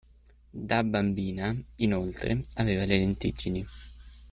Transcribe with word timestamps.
Da 0.55 0.81
bambina, 0.83 1.55
inoltre, 1.75 2.41
aveva 2.55 2.85
le 2.85 2.97
lentiggini. 2.97 3.63